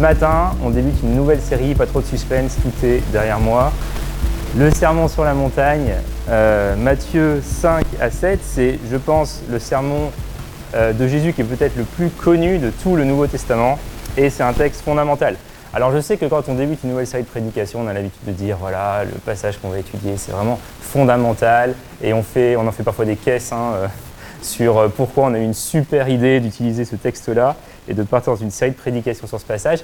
[0.00, 3.70] Ce matin, on débute une nouvelle série, pas trop de suspense, tout est derrière moi.
[4.56, 5.92] Le sermon sur la montagne,
[6.30, 10.10] euh, Matthieu 5 à 7, c'est, je pense, le sermon
[10.74, 13.78] euh, de Jésus qui est peut-être le plus connu de tout le Nouveau Testament,
[14.16, 15.36] et c'est un texte fondamental.
[15.74, 18.24] Alors je sais que quand on débute une nouvelle série de prédications, on a l'habitude
[18.26, 22.66] de dire, voilà, le passage qu'on va étudier, c'est vraiment fondamental, et on, fait, on
[22.66, 23.86] en fait parfois des caisses hein, euh,
[24.40, 27.54] sur pourquoi on a eu une super idée d'utiliser ce texte-là
[27.88, 29.80] et de partir dans une série de prédications sur ce passage.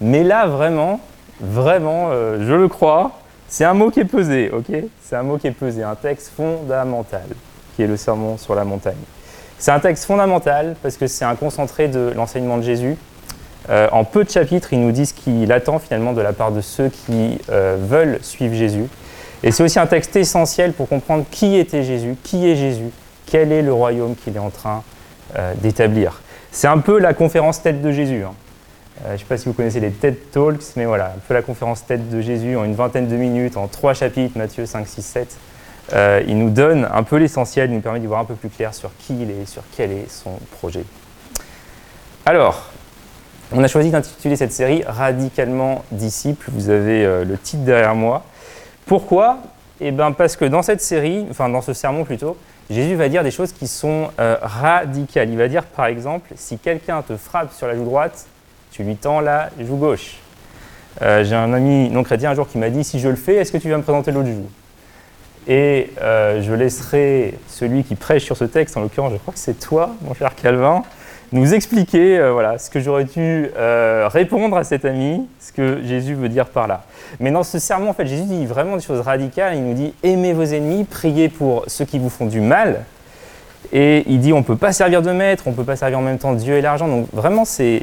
[0.00, 1.00] Mais là, vraiment,
[1.40, 3.12] vraiment, euh, je le crois,
[3.48, 4.72] c'est un mot qui est pesé, ok?
[5.02, 7.26] C'est un mot qui est pesé, un texte fondamental,
[7.74, 8.94] qui est le sermon sur la montagne.
[9.58, 12.96] C'est un texte fondamental parce que c'est un concentré de l'enseignement de Jésus.
[13.68, 16.50] Euh, en peu de chapitres, il nous dit ce qu'il attend finalement de la part
[16.50, 18.86] de ceux qui euh, veulent suivre Jésus.
[19.42, 22.90] Et c'est aussi un texte essentiel pour comprendre qui était Jésus, qui est Jésus,
[23.26, 24.82] quel est le royaume qu'il est en train
[25.62, 26.20] d'établir.
[26.52, 28.24] C'est un peu la conférence tête de Jésus.
[28.24, 28.34] Hein.
[29.02, 31.34] Euh, je ne sais pas si vous connaissez les TED Talks, mais voilà, un peu
[31.34, 34.86] la conférence tête de Jésus en une vingtaine de minutes, en trois chapitres, Matthieu 5,
[34.86, 35.36] 6, 7.
[36.26, 38.74] il nous donne un peu l'essentiel, il nous permet d'y voir un peu plus clair
[38.74, 40.84] sur qui il est, sur quel est son projet.
[42.26, 42.70] Alors,
[43.52, 46.50] on a choisi d'intituler cette série Radicalement disciple.
[46.52, 48.24] Vous avez euh, le titre derrière moi.
[48.86, 49.38] Pourquoi?
[49.80, 52.36] Eh bien parce que dans cette série, enfin dans ce sermon plutôt,
[52.70, 55.28] Jésus va dire des choses qui sont euh, radicales.
[55.28, 58.26] Il va dire par exemple, si quelqu'un te frappe sur la joue droite,
[58.70, 60.18] tu lui tends la joue gauche.
[61.02, 63.36] Euh, j'ai un ami non chrétien un jour qui m'a dit, si je le fais,
[63.36, 64.48] est-ce que tu vas me présenter l'autre joue?
[65.48, 69.40] Et euh, je laisserai celui qui prêche sur ce texte, en l'occurrence je crois que
[69.40, 70.82] c'est toi, mon cher Calvin,
[71.32, 75.80] nous expliquer euh, voilà, ce que j'aurais dû euh, répondre à cet ami, ce que
[75.84, 76.82] Jésus veut dire par là.
[77.20, 79.54] Mais dans ce sermon, en fait, Jésus dit vraiment des choses radicales.
[79.54, 82.84] Il nous dit aimez vos ennemis, priez pour ceux qui vous font du mal.
[83.72, 85.98] Et il dit on ne peut pas servir de maître, on ne peut pas servir
[85.98, 86.88] en même temps Dieu et l'argent.
[86.88, 87.82] Donc vraiment, c'est,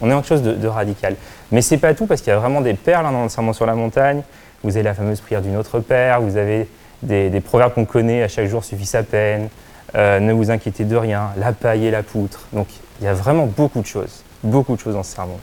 [0.00, 1.16] on est en quelque chose de, radical.
[1.52, 3.52] Mais c'est pas tout, parce qu'il y a vraiment des perles hein, dans le sermon
[3.52, 4.22] sur la montagne.
[4.62, 6.68] Vous avez la fameuse prière du Notre Père, vous avez
[7.02, 9.48] des, des proverbes qu'on connaît, à chaque jour suffit sa peine.
[9.96, 12.46] Euh, ne vous inquiétez de rien, la paille et la poutre.
[12.52, 12.68] Donc
[13.00, 15.38] il y a vraiment beaucoup de choses, beaucoup de choses dans ce sermon.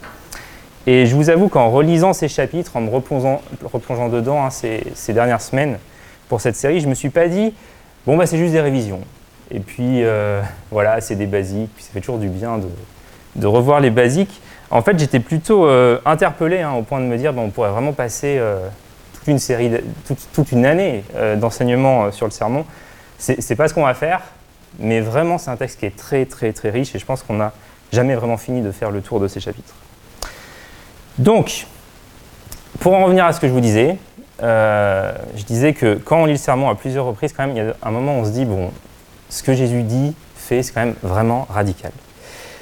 [0.85, 3.41] Et je vous avoue qu'en relisant ces chapitres, en me replongeant,
[4.09, 5.79] dedans hein, ces, dernières semaines
[6.29, 7.53] pour cette série, je ne me suis pas dit,
[8.05, 9.01] bon, bah, c'est juste des révisions.
[9.51, 10.41] Et puis, euh,
[10.71, 12.57] voilà, c'est des basiques, puis ça fait toujours du bien
[13.35, 14.41] de, revoir les basiques.
[14.71, 17.91] En fait, j'étais plutôt euh, interpellé hein, au point de me dire, on pourrait vraiment
[17.91, 18.41] passer
[19.13, 19.71] toute une série,
[20.33, 21.03] toute, une année
[21.35, 22.65] d'enseignement sur le sermon.
[23.17, 24.21] C'est pas ce qu'on va faire,
[24.79, 27.35] mais vraiment, c'est un texte qui est très, très, très riche et je pense qu'on
[27.35, 27.53] n'a
[27.91, 29.73] jamais vraiment fini de faire le tour de ces chapitres.
[31.17, 31.65] Donc,
[32.79, 33.97] pour en revenir à ce que je vous disais,
[34.43, 37.63] euh, je disais que quand on lit le sermon à plusieurs reprises, quand même, il
[37.63, 38.71] y a un moment où on se dit, bon,
[39.29, 41.91] ce que Jésus dit, fait, c'est quand même vraiment radical.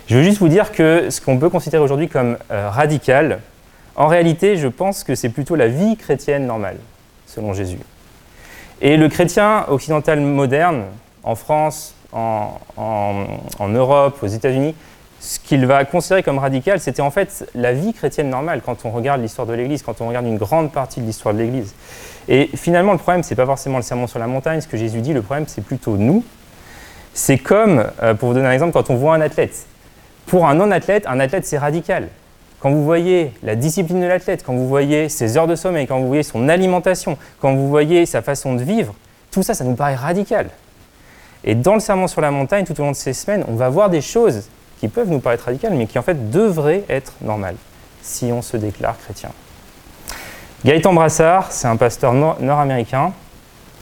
[0.07, 3.39] Je veux juste vous dire que ce qu'on peut considérer aujourd'hui comme euh, radical,
[3.95, 6.77] en réalité, je pense que c'est plutôt la vie chrétienne normale,
[7.25, 7.79] selon Jésus.
[8.81, 10.83] Et le chrétien occidental moderne,
[11.23, 14.73] en France, en, Europe, aux États-Unis,
[15.19, 18.91] ce qu'il va considérer comme radical, c'était en fait la vie chrétienne normale quand on
[18.91, 21.73] regarde l'histoire de l'Église, quand on regarde une grande partie de l'histoire de l'Église.
[22.27, 25.01] Et finalement, le problème, c'est pas forcément le sermon sur la montagne, ce que Jésus
[25.01, 26.23] dit, le problème, c'est plutôt nous.
[27.13, 29.65] C'est comme, euh, pour vous donner un exemple, quand on voit un athlète.
[30.25, 32.09] Pour un non-athlète, un athlète, c'est radical.
[32.59, 35.99] Quand vous voyez la discipline de l'athlète, quand vous voyez ses heures de sommeil, quand
[35.99, 38.95] vous voyez son alimentation, quand vous voyez sa façon de vivre,
[39.31, 40.49] tout ça, ça nous paraît radical.
[41.45, 43.69] Et dans le serment sur la montagne, tout au long de ces semaines, on va
[43.69, 47.55] voir des choses qui peuvent nous paraître radicales, mais qui en fait devraient être normales
[48.01, 49.29] si on se déclare chrétien.
[50.65, 53.13] Gaëtan Brassard, c'est un pasteur nord-américain.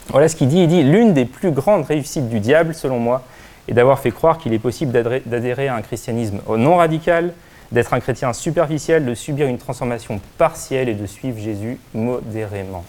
[0.10, 0.64] Voilà ce qu'il dit.
[0.64, 3.24] Il dit L'une des plus grandes réussites du diable, selon moi,
[3.70, 7.34] est d'avoir fait croire qu'il est possible d'adhérer à un christianisme non radical,
[7.72, 12.84] d'être un chrétien superficiel, de subir une transformation partielle et de suivre Jésus modérément.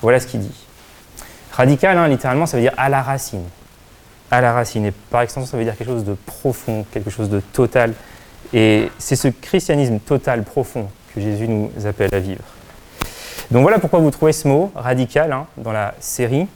[0.00, 0.66] Voilà ce qu'il dit.
[1.52, 3.44] Radical, hein, littéralement, ça veut dire à la racine.
[4.30, 4.86] À la racine.
[4.86, 7.94] Et par extension, ça veut dire quelque chose de profond, quelque chose de total.
[8.52, 12.44] Et c'est ce christianisme total, profond, que Jésus nous appelle à vivre.
[13.50, 16.46] Donc voilà pourquoi vous trouvez ce mot radical hein, dans la série.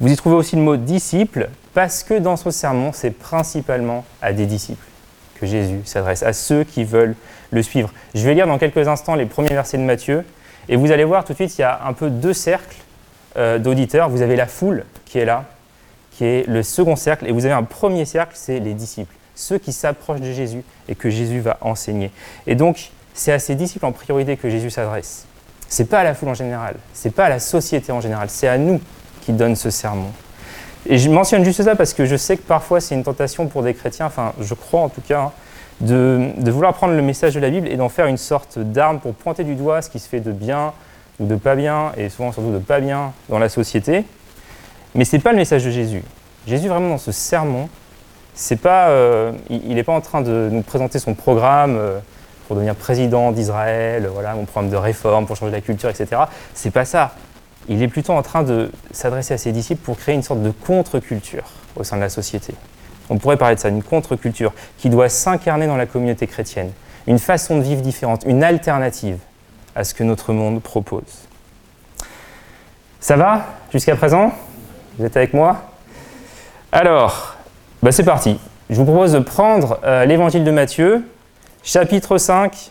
[0.00, 4.32] Vous y trouvez aussi le mot disciple, parce que dans ce sermon, c'est principalement à
[4.32, 4.84] des disciples
[5.40, 7.16] que Jésus s'adresse, à ceux qui veulent
[7.50, 7.90] le suivre.
[8.14, 10.24] Je vais lire dans quelques instants les premiers versets de Matthieu,
[10.68, 12.76] et vous allez voir tout de suite, il y a un peu deux cercles
[13.36, 14.08] euh, d'auditeurs.
[14.08, 15.44] Vous avez la foule qui est là,
[16.12, 19.58] qui est le second cercle, et vous avez un premier cercle, c'est les disciples, ceux
[19.58, 22.10] qui s'approchent de Jésus et que Jésus va enseigner.
[22.46, 25.26] Et donc, c'est à ces disciples en priorité que Jésus s'adresse.
[25.68, 28.48] C'est pas à la foule en général, c'est pas à la société en général, c'est
[28.48, 28.80] à nous
[29.22, 30.10] qui donne ce sermon.
[30.86, 33.62] Et je mentionne juste ça parce que je sais que parfois c'est une tentation pour
[33.62, 35.32] des chrétiens, enfin je crois en tout cas, hein,
[35.80, 39.00] de, de, vouloir prendre le message de la Bible et d'en faire une sorte d'arme
[39.00, 40.72] pour pointer du doigt ce qui se fait de bien
[41.20, 44.04] ou de pas bien, et souvent surtout de pas bien dans la société.
[44.94, 46.02] Mais ce n'est pas le message de Jésus.
[46.46, 47.68] Jésus, vraiment, dans ce sermon,
[48.34, 51.98] c'est pas, euh, il n'est pas en train de nous présenter son programme euh,
[52.46, 56.22] pour devenir président d'Israël, voilà, mon programme de réforme pour changer la culture, etc.
[56.54, 57.14] C'est pas ça.
[57.68, 60.50] Il est plutôt en train de s'adresser à ses disciples pour créer une sorte de
[60.50, 61.44] contre-culture
[61.76, 62.54] au sein de la société.
[63.08, 66.72] On pourrait parler de ça, une contre-culture qui doit s'incarner dans la communauté chrétienne,
[67.06, 69.18] une façon de vivre différente, une alternative
[69.74, 71.28] à ce que notre monde propose.
[73.00, 74.32] Ça va jusqu'à présent?
[74.98, 75.62] Vous êtes avec moi?
[76.70, 77.36] Alors,
[77.82, 78.38] bah c'est parti.
[78.70, 81.04] Je vous propose de prendre euh, l'évangile de Matthieu,
[81.62, 82.70] chapitre 5,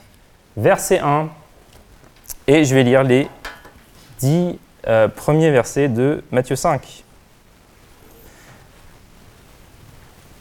[0.57, 1.29] verset 1,
[2.47, 3.27] et je vais lire les
[4.19, 4.57] dix
[4.87, 7.03] euh, premiers versets de Matthieu 5.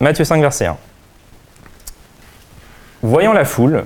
[0.01, 0.77] Matthieu 5, verset 1.
[3.03, 3.85] Voyant la foule,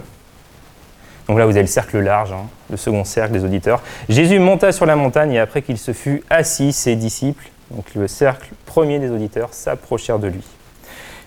[1.29, 4.73] donc là vous avez le cercle large, hein, le second cercle des auditeurs, Jésus monta
[4.73, 8.99] sur la montagne et après qu'il se fut assis, ses disciples, donc le cercle premier
[8.99, 10.44] des auditeurs, s'approchèrent de lui.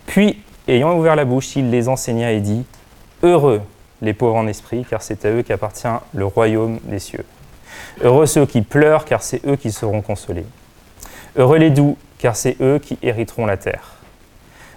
[0.05, 2.65] Puis, ayant ouvert la bouche, il les enseigna et dit,
[3.23, 3.61] Heureux
[4.01, 7.25] les pauvres en esprit, car c'est à eux qu'appartient le royaume des cieux.
[8.01, 10.45] Heureux ceux qui pleurent, car c'est eux qui seront consolés.
[11.35, 13.96] Heureux les doux, car c'est eux qui hériteront la terre.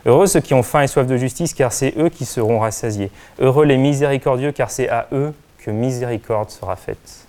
[0.07, 3.11] Heureux ceux qui ont faim et soif de justice, car c'est eux qui seront rassasiés.
[3.39, 7.27] Heureux les miséricordieux, car c'est à eux que miséricorde sera faite.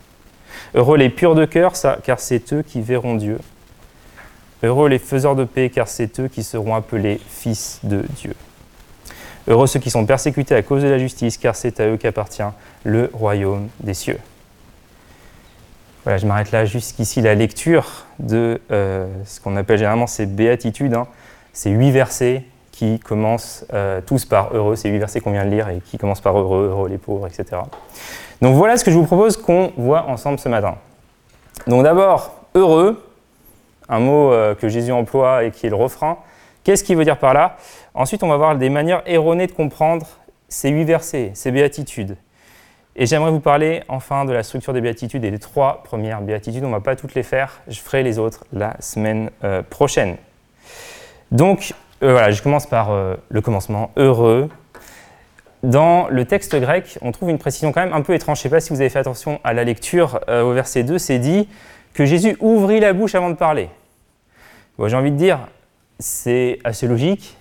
[0.73, 1.73] Heureux les purs de cœur,
[2.03, 3.39] car c'est eux qui verront Dieu.
[4.63, 8.35] Heureux les faiseurs de paix, car c'est eux qui seront appelés fils de Dieu.
[9.47, 12.43] Heureux ceux qui sont persécutés à cause de la justice, car c'est à eux qu'appartient
[12.83, 14.19] le royaume des cieux.
[16.03, 20.93] Voilà, je m'arrête là jusqu'ici la lecture de euh, ce qu'on appelle généralement ces béatitudes,
[20.93, 21.07] hein.
[21.53, 25.49] ces huit versets qui commencent euh, tous par heureux, ces huit versets qu'on vient de
[25.49, 27.61] lire et qui commencent par heureux, heureux les pauvres, etc.
[28.41, 30.75] Donc voilà ce que je vous propose qu'on voit ensemble ce matin.
[31.67, 33.03] Donc d'abord, heureux,
[33.89, 36.17] un mot euh, que Jésus emploie et qui est le refrain.
[36.63, 37.57] Qu'est-ce qu'il veut dire par là?
[37.93, 40.07] Ensuite, on va voir des manières erronées de comprendre
[40.47, 42.17] ces huit versets, ces béatitudes.
[42.95, 46.63] Et j'aimerais vous parler enfin de la structure des béatitudes et des trois premières béatitudes.
[46.63, 50.17] On ne va pas toutes les faire, je ferai les autres la semaine euh, prochaine.
[51.31, 54.49] Donc, euh, voilà, je commence par euh, le commencement, heureux.
[55.61, 58.37] Dans le texte grec, on trouve une précision quand même un peu étrange.
[58.37, 60.83] Je ne sais pas si vous avez fait attention à la lecture euh, au verset
[60.83, 61.47] 2, c'est dit
[61.93, 63.69] que Jésus ouvrit la bouche avant de parler.
[64.83, 65.37] J'ai envie de dire,
[65.99, 67.37] c'est assez logique.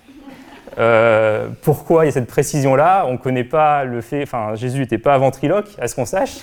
[1.62, 3.06] pourquoi il y a cette précision-là?
[3.08, 6.40] On ne connaît pas le fait, enfin Jésus n'était pas ventriloque, à ce qu'on sache.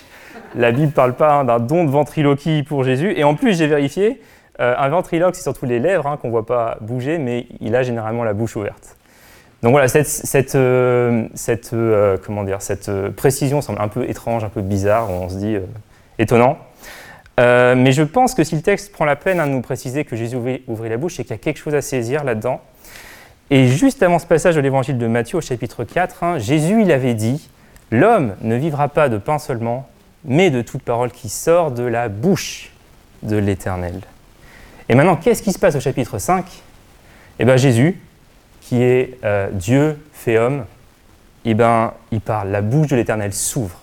[0.56, 3.14] La Bible ne parle pas hein, d'un don de ventriloquie pour Jésus.
[3.16, 4.20] Et en plus, j'ai vérifié,
[4.60, 7.76] euh, un ventriloque, c'est surtout les lèvres hein, qu'on ne voit pas bouger, mais il
[7.76, 8.96] a généralement la bouche ouverte.
[9.64, 11.28] Donc voilà, cette, euh,
[11.74, 15.58] euh, comment dire, cette précision semble un peu étrange, un peu bizarre, on se dit
[16.20, 16.58] étonnant.
[17.38, 20.16] mais je pense que si le texte prend la peine hein, de nous préciser que
[20.16, 22.62] Jésus ouvrit, la bouche, c'est qu'il y a quelque chose à saisir là-dedans.
[23.50, 26.92] Et juste avant ce passage de l'évangile de Matthieu au chapitre 4, hein, Jésus il
[26.92, 27.50] avait dit
[27.92, 29.88] L'homme ne vivra pas de pain seulement,
[30.26, 32.74] mais de toute parole qui sort de la bouche
[33.24, 34.02] de l'Éternel.
[34.90, 36.46] Et maintenant, qu'est-ce qui se passe au chapitre 5
[37.40, 38.00] Eh bien, Jésus,
[38.62, 40.66] qui est euh, Dieu fait homme,
[41.46, 43.80] eh ben, il parle, la bouche de l'Éternel s'ouvre.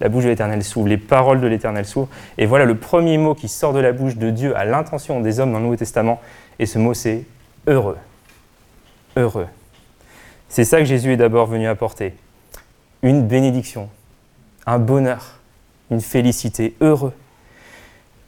[0.00, 2.08] La bouche de l'Éternel s'ouvre, les paroles de l'Éternel s'ouvrent.
[2.38, 5.40] Et voilà le premier mot qui sort de la bouche de Dieu à l'intention des
[5.40, 6.20] hommes dans le Nouveau Testament.
[6.58, 7.24] Et ce mot, c'est
[7.66, 7.98] heureux.
[9.16, 9.46] Heureux.
[10.48, 12.14] C'est ça que Jésus est d'abord venu apporter.
[13.02, 13.88] Une bénédiction,
[14.66, 15.40] un bonheur,
[15.90, 17.12] une félicité, heureux.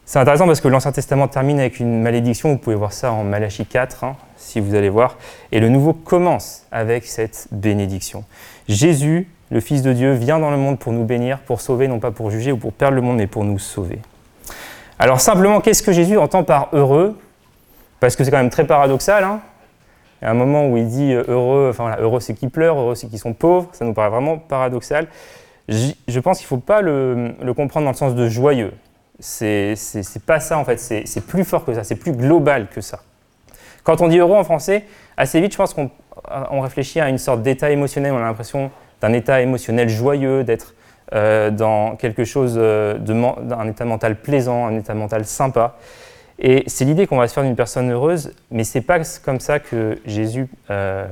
[0.09, 3.25] C'est intéressant parce que l'Ancien Testament termine avec une malédiction, vous pouvez voir ça en
[3.25, 5.19] Malachie 4, hein, si vous allez voir,
[5.51, 8.23] et le Nouveau commence avec cette bénédiction.
[8.69, 11.99] Jésus, le Fils de Dieu, vient dans le monde pour nous bénir, pour sauver, non
[11.99, 13.99] pas pour juger ou pour perdre le monde, mais pour nous sauver.
[15.01, 17.19] Alors simplement, qu'est-ce que Jésus entend par heureux?
[17.99, 19.25] Parce que c'est quand même très paradoxal.
[19.25, 19.41] Hein
[20.23, 22.79] il y a un moment où il dit euh, heureux, enfin heureux c'est qui pleurent,
[22.79, 25.09] heureux c'est qui sont pauvres, ça nous paraît vraiment paradoxal.
[25.69, 28.73] Je pense qu'il ne faut pas le comprendre dans le sens de joyeux
[29.19, 29.77] c'est
[30.27, 33.01] pas ça en fait, c'est plus fort que ça, c'est plus global que ça.
[33.85, 34.85] Quand on dit heureux en français,
[35.17, 38.71] assez vite, je pense qu'on réfléchit à une sorte d'état émotionnel, on a l'impression
[39.01, 40.75] d'un état émotionnel joyeux, d'être
[41.15, 45.77] euh, dans quelque chose euh, d'un état mental plaisant, un état mental sympa.
[46.39, 49.61] Et c'est l'idée qu'on va se faire d'une personne heureuse, mais c'est pas comme ça
[49.61, 51.07] que Jésus, euh,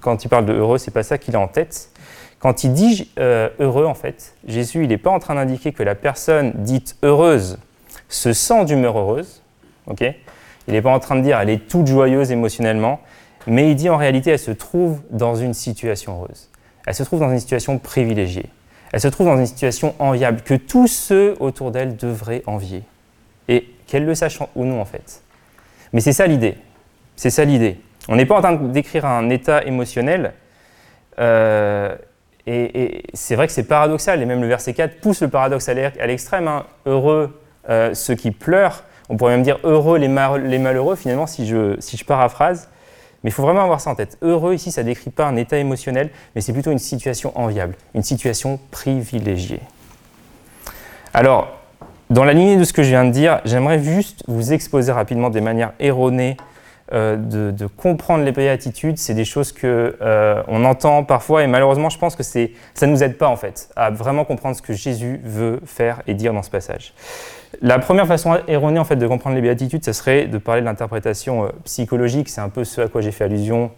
[0.00, 1.90] quand il parle de heureux, c'est pas ça qu'il a en tête.
[2.38, 5.82] Quand il dit euh, heureux, en fait, Jésus, il n'est pas en train d'indiquer que
[5.82, 7.58] la personne dite heureuse
[8.08, 9.42] se sent d'humeur heureuse.
[10.00, 10.14] il
[10.68, 13.00] n'est pas en train de dire elle est toute joyeuse émotionnellement,
[13.46, 16.48] mais il dit en réalité elle se trouve dans une situation heureuse.
[16.86, 18.50] elle se trouve dans une situation privilégiée.
[18.92, 22.82] Elle se trouve dans une situation enviable que tous ceux autour d'elle devraient envier.
[23.48, 25.22] Et qu'elle le sache ou non en fait.
[25.92, 26.56] Mais c'est ça l'idée.
[27.16, 27.80] C'est ça l'idée.
[28.08, 30.32] On n'est pas en train décrire un état émotionnel.
[31.18, 31.96] Euh,
[32.46, 34.22] et, c'est vrai que c'est paradoxal.
[34.22, 36.48] Et même le verset 4 pousse le paradoxe à l'extrême.
[36.48, 36.64] Hein.
[36.86, 37.38] Heureux
[37.68, 38.84] euh, ceux qui pleurent.
[39.08, 42.68] On pourrait même dire heureux les, malheureux, finalement, si je, si je paraphrase.
[43.22, 44.18] Mais il faut vraiment avoir ça en tête.
[44.22, 47.74] Heureux, ici, ça ne décrit pas un état émotionnel, mais c'est plutôt une situation enviable,
[47.94, 49.60] une situation privilégiée.
[51.14, 51.48] Alors,
[52.10, 55.30] dans la lignée de ce que je viens de dire, j'aimerais juste vous exposer rapidement
[55.30, 56.36] des manières erronées
[56.92, 58.98] euh, de, comprendre les béatitudes.
[58.98, 62.86] C'est des choses que euh, on entend parfois et malheureusement, je pense que ça ne
[62.86, 66.32] nous aide pas en fait à vraiment comprendre ce que Jésus veut faire et dire
[66.32, 66.94] dans ce passage.
[67.60, 70.66] La première façon erronée en fait de comprendre les béatitudes, ce serait de parler de
[70.66, 72.28] l'interprétation euh, psychologique.
[72.28, 73.72] C'est un peu ce à quoi j'ai fait allusion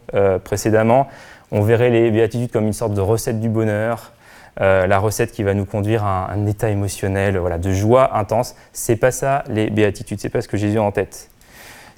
[0.45, 1.09] précédemment.
[1.51, 4.13] On verrait les béatitudes comme une sorte de recette du bonheur.
[4.59, 8.55] la recette qui va nous conduire à un, état émotionnel, voilà, de joie intense.
[8.75, 11.31] C'est pas ça les béatitudes, c'est pas ce que Jésus a en tête.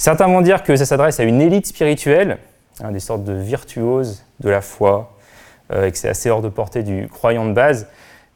[0.00, 2.38] Certains vont dire que ça s'adresse à une élite spirituelle,
[2.82, 5.14] hein, des sortes de virtuoses de la foi,
[5.70, 7.86] euh, et que c'est assez hors de portée du croyant de base.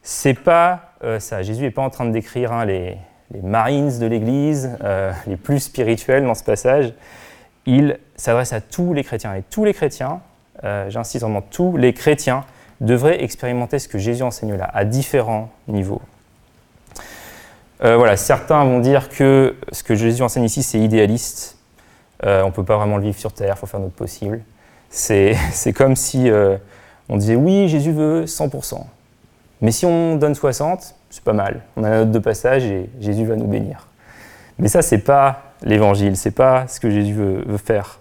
[0.03, 1.43] C'est pas euh, ça.
[1.43, 2.99] Jésus n'est pas en train de décrire hein, les,
[3.43, 6.93] Marines de l'Église, euh, les plus spirituels dans ce passage.
[7.65, 9.35] Il s'adresse à tous les chrétiens.
[9.35, 10.21] Et tous les chrétiens,
[10.63, 12.45] j'insiste vraiment, tous les chrétiens
[12.83, 16.03] devraient expérimenter ce que Jésus enseigne là, à différents niveaux.
[17.81, 21.54] voilà, certains vont dire que ce que Jésus enseigne ici, c'est idéaliste.
[22.25, 24.41] Euh, on ne peut pas vraiment le vivre sur Terre, il faut faire notre possible.
[24.89, 25.37] C'est
[25.75, 26.57] comme si euh,
[27.09, 28.81] on disait oui, Jésus veut 100%.
[29.61, 31.63] Mais si on donne 60, c'est pas mal.
[31.77, 33.87] On a un note de passage et Jésus va nous bénir.
[34.59, 38.01] Mais ça, c'est pas l'évangile, c'est pas ce que Jésus veut, faire.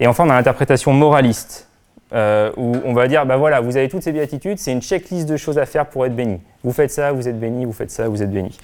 [0.00, 1.68] Et enfin, on a l'interprétation moraliste,
[2.12, 5.26] euh, où on va dire, bah voilà, vous avez toutes ces béatitudes, c'est une checklist
[5.28, 6.40] de choses à faire pour être béni.
[6.62, 8.56] Vous faites ça, vous êtes béni, vous faites ça, vous êtes béni.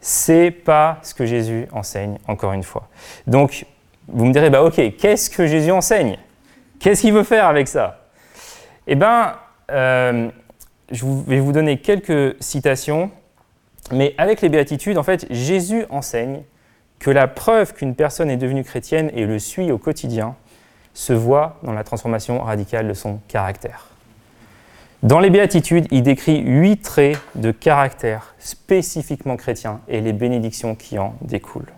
[0.00, 2.88] C'est pas ce que Jésus enseigne, encore une fois.
[3.26, 3.66] Donc,
[4.08, 6.18] vous me direz, bah ok, qu'est-ce que Jésus enseigne?
[6.80, 8.06] Qu'est-ce qu'il veut faire avec ça?
[8.86, 9.34] Eh bien,
[9.70, 10.28] euh,
[10.90, 13.10] je vais vous donner quelques citations,
[13.92, 16.42] mais avec les béatitudes, en fait, Jésus enseigne
[16.98, 20.34] que la preuve qu'une personne est devenue chrétienne et le suit au quotidien
[20.94, 23.86] se voit dans la transformation radicale de son caractère.
[25.02, 30.98] Dans les béatitudes, il décrit huit traits de caractère spécifiquement chrétiens et les bénédictions qui
[30.98, 31.72] en découlent.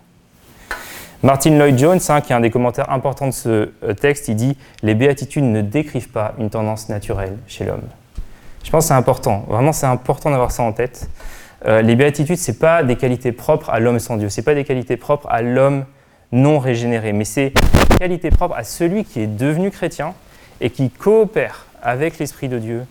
[1.23, 4.35] Martin Lloyd Jones, hein, qui est un des commentaires importants de ce euh, texte, il
[4.35, 7.83] dit Les béatitudes ne décrivent pas une tendance naturelle chez l'homme.
[8.63, 11.07] Je pense que c'est important, vraiment c'est important d'avoir ça en tête.
[11.67, 14.45] Euh, les béatitudes, ce n'est pas des qualités propres à l'homme sans Dieu, ce n'est
[14.45, 15.85] pas des qualités propres à l'homme
[16.31, 17.53] non régénéré, mais c'est
[17.89, 20.15] des qualités propres à celui qui est devenu chrétien
[20.59, 22.85] et qui coopère avec l'Esprit de Dieu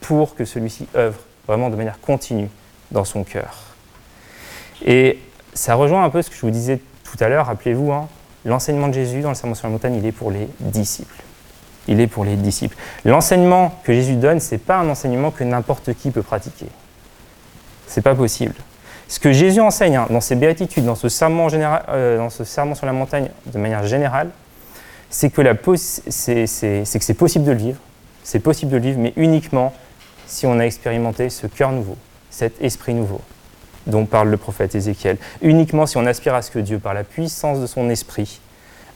[0.00, 2.48] pour que celui-ci œuvre vraiment de manière continue
[2.92, 3.74] dans son cœur.
[4.84, 5.18] Et
[5.52, 6.80] ça rejoint un peu ce que je vous disais
[7.12, 8.08] tout à l'heure, rappelez-vous, hein,
[8.46, 11.22] l'enseignement de Jésus dans le Sermon sur la montagne, il est pour les disciples.
[11.86, 12.76] Il est pour les disciples.
[13.04, 16.68] L'enseignement que Jésus donne, ce n'est pas un enseignement que n'importe qui peut pratiquer.
[17.86, 18.54] Ce n'est pas possible.
[19.08, 22.44] Ce que Jésus enseigne hein, dans ses béatitudes, dans ce, serment général, euh, dans ce
[22.44, 24.30] serment sur la montagne de manière générale,
[25.10, 25.42] c'est que
[25.76, 27.78] c'est possible de le vivre.
[28.22, 29.74] C'est possible de le vivre, mais uniquement
[30.26, 31.98] si on a expérimenté ce cœur nouveau,
[32.30, 33.20] cet esprit nouveau
[33.86, 37.04] dont parle le prophète Ézéchiel, uniquement si on aspire à ce que Dieu, par la
[37.04, 38.40] puissance de son esprit,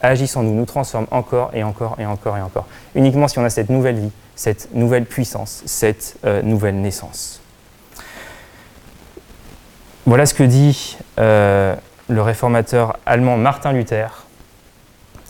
[0.00, 2.66] agisse en nous, nous transforme encore et encore et encore et encore.
[2.94, 7.40] Uniquement si on a cette nouvelle vie, cette nouvelle puissance, cette euh, nouvelle naissance.
[10.04, 11.74] Voilà ce que dit euh,
[12.08, 14.26] le réformateur allemand Martin Luther.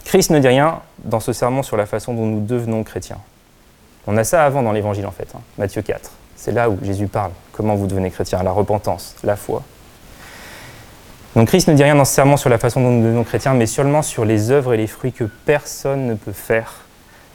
[0.05, 3.19] Christ ne dit rien dans ce sermon sur la façon dont nous devenons chrétiens.
[4.07, 6.11] On a ça avant dans l'évangile en fait, hein, Matthieu 4.
[6.37, 7.33] C'est là où Jésus parle.
[7.57, 8.43] Comment vous devenez chrétien?
[8.43, 9.63] La repentance, la foi.
[11.35, 13.55] Donc Christ ne dit rien dans ce serment sur la façon dont nous devenons chrétiens,
[13.55, 16.85] mais seulement sur les œuvres et les fruits que personne ne peut faire,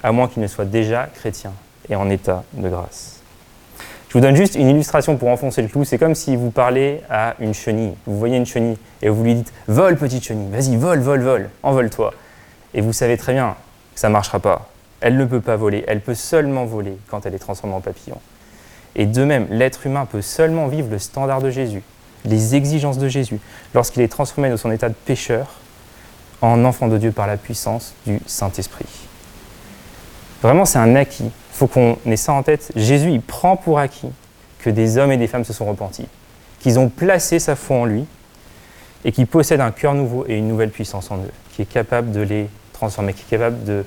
[0.03, 1.53] à moins qu'il ne soit déjà chrétien
[1.89, 3.19] et en état de grâce.
[4.09, 5.85] Je vous donne juste une illustration pour enfoncer le clou.
[5.85, 7.93] C'est comme si vous parlez à une chenille.
[8.05, 11.49] Vous voyez une chenille et vous lui dites Vole, petite chenille, vas-y, vole, vole, vole,
[11.63, 12.13] envole-toi.
[12.73, 13.55] Et vous savez très bien
[13.93, 14.69] que ça ne marchera pas.
[14.99, 15.85] Elle ne peut pas voler.
[15.87, 18.17] Elle peut seulement voler quand elle est transformée en papillon.
[18.95, 21.83] Et de même, l'être humain peut seulement vivre le standard de Jésus,
[22.25, 23.39] les exigences de Jésus,
[23.73, 25.47] lorsqu'il est transformé de son état de pécheur
[26.41, 28.85] en enfant de Dieu par la puissance du Saint-Esprit.
[30.41, 31.25] Vraiment, c'est un acquis.
[31.25, 32.71] Il faut qu'on ait ça en tête.
[32.75, 34.09] Jésus, il prend pour acquis
[34.59, 36.07] que des hommes et des femmes se sont repentis,
[36.59, 38.05] qu'ils ont placé sa foi en lui
[39.05, 42.11] et qu'ils possèdent un cœur nouveau et une nouvelle puissance en eux, qui est capable
[42.11, 43.85] de les transformer, qui est capable de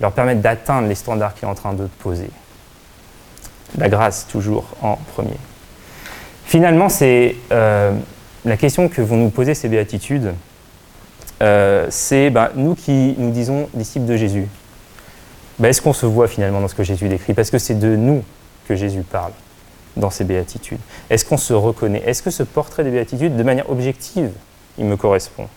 [0.00, 2.30] leur permettre d'atteindre les standards qu'il est en train de poser.
[3.76, 5.36] La grâce, toujours en premier.
[6.44, 7.92] Finalement, c'est euh,
[8.44, 10.32] la question que vont nous poser ces béatitudes.
[11.42, 14.48] Euh, c'est ben, nous qui nous disons disciples de Jésus.
[15.58, 17.34] Ben, est-ce qu'on se voit finalement dans ce que Jésus décrit?
[17.34, 18.24] Parce que c'est de nous
[18.66, 19.32] que Jésus parle
[19.96, 20.78] dans ces béatitudes.
[21.10, 22.02] Est-ce qu'on se reconnaît?
[22.06, 24.30] Est-ce que ce portrait des béatitudes, de manière objective,
[24.78, 25.48] il me correspond?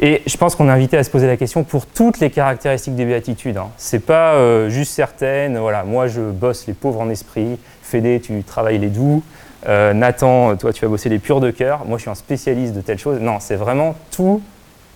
[0.00, 2.96] Et je pense qu'on est invité à se poser la question pour toutes les caractéristiques
[2.96, 3.56] des béatitudes.
[3.56, 3.68] Hein.
[3.78, 8.20] Ce n'est pas euh, juste certaines, voilà, moi je bosse les pauvres en esprit, Fédé,
[8.20, 9.22] tu travailles les doux,
[9.68, 12.74] euh, Nathan, toi tu vas bosser les purs de cœur, moi je suis un spécialiste
[12.74, 13.20] de telle chose.
[13.20, 14.42] Non, c'est vraiment tout,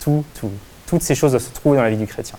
[0.01, 0.51] tout, tout.
[0.87, 2.39] Toutes ces choses doivent se trouver dans la vie du chrétien.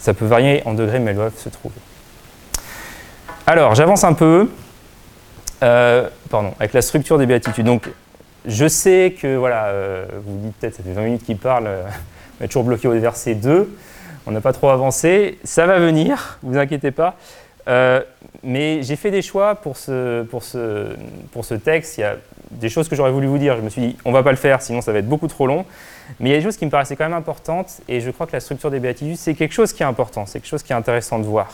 [0.00, 1.76] Ça peut varier en degrés, mais elles doivent se trouver.
[3.46, 4.50] Alors, j'avance un peu.
[5.62, 7.64] Euh, pardon, avec la structure des béatitudes.
[7.64, 7.88] Donc,
[8.46, 11.84] je sais que, voilà, euh, vous dites peut-être, ça fait 20 minutes qu'il parle, euh,
[12.40, 13.72] on est toujours bloqué au verset 2,
[14.26, 17.16] on n'a pas trop avancé, ça va venir, vous inquiétez pas.
[17.68, 18.02] Euh,
[18.42, 20.96] mais j'ai fait des choix pour ce, pour, ce,
[21.30, 21.96] pour ce texte.
[21.96, 22.16] Il y a
[22.50, 23.56] des choses que j'aurais voulu vous dire.
[23.56, 25.28] Je me suis dit, on ne va pas le faire, sinon ça va être beaucoup
[25.28, 25.64] trop long.
[26.18, 27.80] Mais il y a des choses qui me paraissaient quand même importantes.
[27.88, 30.26] Et je crois que la structure des béatitudes, c'est quelque chose qui est important.
[30.26, 31.52] C'est quelque chose qui est intéressant de voir.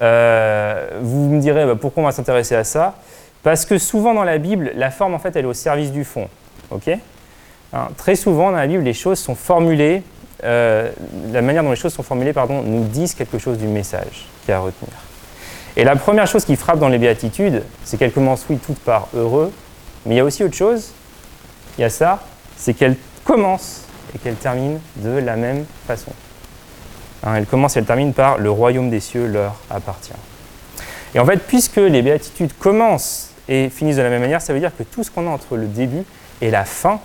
[0.00, 2.94] vous me direz, bah, pourquoi on va s'intéresser à ça?
[3.42, 6.04] Parce que souvent dans la Bible, la forme, en fait, elle est au service du
[6.04, 6.28] fond.
[6.70, 6.90] ok?
[7.72, 10.02] Hein, très souvent dans la Bible, les choses sont formulées,
[10.44, 10.90] euh,
[11.32, 14.50] la manière dont les choses sont formulées pardon, nous disent quelque chose du message qu'il
[14.50, 14.92] y a à retenir.
[15.76, 19.08] Et la première chose qui frappe dans les béatitudes, c'est qu'elles commencent, oui, toutes par
[19.14, 19.52] heureux,
[20.04, 20.92] mais il y a aussi autre chose,
[21.78, 22.20] il y a ça,
[22.56, 26.10] c'est qu'elles commencent et qu'elles terminent de la même façon.
[27.22, 30.12] Hein, elles commencent et elles terminent par le royaume des cieux leur appartient.
[31.14, 34.60] Et en fait, puisque les béatitudes commencent et finissent de la même manière, ça veut
[34.60, 36.04] dire que tout ce qu'on a entre le début
[36.40, 37.00] et la fin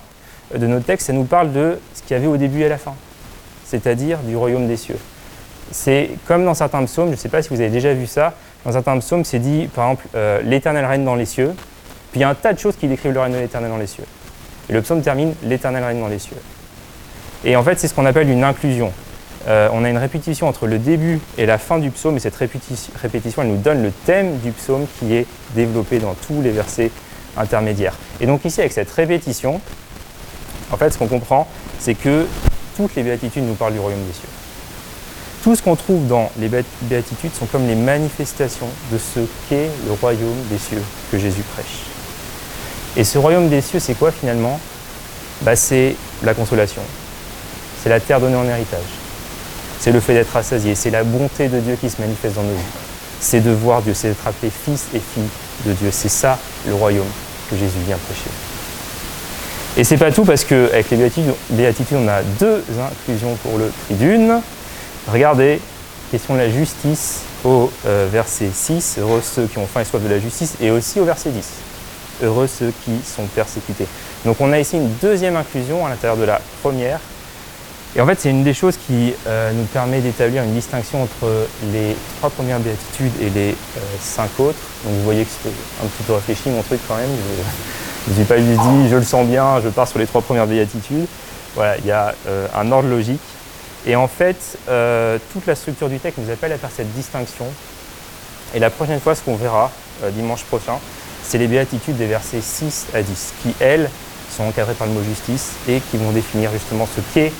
[0.54, 2.68] de nos textes, ça nous parle de ce qu'il y avait au début et à
[2.70, 2.94] la fin,
[3.64, 4.98] c'est-à-dire du royaume des cieux.
[5.72, 8.32] C'est comme dans certains psaumes, je ne sais pas si vous avez déjà vu ça,
[8.64, 11.52] dans certains psaumes, c'est dit, par exemple, euh, l'Éternel règne dans les cieux,
[12.12, 13.76] puis il y a un tas de choses qui décrivent le règne de l'Éternel dans
[13.76, 14.04] les cieux.
[14.68, 16.36] Et le psaume termine, l'Éternel règne dans les cieux.
[17.44, 18.92] Et en fait, c'est ce qu'on appelle une inclusion.
[19.48, 22.34] Euh, on a une répétition entre le début et la fin du psaume, et cette
[22.34, 26.90] répétition, elle nous donne le thème du psaume qui est développé dans tous les versets
[27.36, 27.96] intermédiaires.
[28.20, 29.60] Et donc ici, avec cette répétition,
[30.72, 31.46] en fait, ce qu'on comprend,
[31.78, 32.26] c'est que
[32.76, 34.28] toutes les béatitudes nous parlent du royaume des cieux.
[35.44, 36.50] Tout ce qu'on trouve dans les
[36.82, 40.82] béatitudes sont comme les manifestations de ce qu'est le royaume des cieux
[41.12, 41.84] que Jésus prêche.
[42.96, 44.58] Et ce royaume des cieux, c'est quoi finalement?
[45.42, 46.82] Bah, C'est la consolation.
[47.80, 49.05] C'est la terre donnée en héritage
[49.80, 52.52] c'est le fait d'être rassasié, c'est la bonté de Dieu qui se manifeste dans nos
[52.52, 52.72] vies.
[53.20, 55.28] C'est de voir Dieu, c'est d'être appelé fils et fille
[55.64, 55.88] de Dieu.
[55.90, 57.06] C'est ça le royaume
[57.50, 58.30] que Jésus vient prêcher.
[59.76, 61.10] Et c'est pas tout parce qu'avec les
[61.50, 64.40] béatitudes, on a deux inclusions pour le prix d'une.
[65.06, 65.60] Regardez,
[66.10, 70.02] question de la justice au euh, verset 6, heureux ceux qui ont faim et soif
[70.02, 71.44] de la justice, et aussi au verset 10,
[72.22, 73.86] heureux ceux qui sont persécutés.
[74.24, 77.00] Donc on a ici une deuxième inclusion à l'intérieur de la première,
[77.96, 81.46] et en fait, c'est une des choses qui euh, nous permet d'établir une distinction entre
[81.72, 84.58] les trois premières béatitudes et les euh, cinq autres.
[84.84, 85.48] Donc vous voyez que c'est
[85.82, 87.08] un petit peu réfléchi mon truc quand même.
[88.14, 90.46] Je ne pas juste dit, je le sens bien, je pars sur les trois premières
[90.46, 91.06] béatitudes.
[91.54, 93.20] Voilà, il y a euh, un ordre logique.
[93.86, 94.58] Et en fait,
[95.32, 97.46] toute la structure du texte nous appelle à faire cette distinction.
[98.52, 99.70] Et la prochaine fois, ce qu'on verra
[100.12, 100.80] dimanche prochain,
[101.22, 103.88] c'est les béatitudes des versets 6 à 10, qui, elles,
[104.36, 107.30] sont encadrées par le mot justice et qui vont définir justement ce qu'est